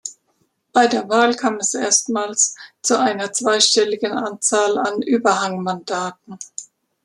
[0.73, 6.39] Bei der Wahl kam es erstmals zu einer zweistelligen Anzahl an Überhangmandaten.